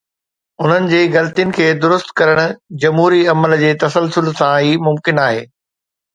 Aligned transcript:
انهن 0.61 0.87
جي 0.93 1.01
غلطين 1.15 1.51
کي 1.57 1.67
درست 1.83 2.09
ڪرڻ 2.21 2.41
جمهوري 2.85 3.21
عمل 3.35 3.55
جي 3.61 3.71
تسلسل 3.85 4.33
سان 4.43 4.57
ئي 4.65 4.75
ممڪن 4.89 5.25
آهي. 5.29 5.47